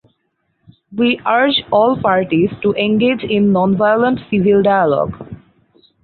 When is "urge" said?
1.27-1.63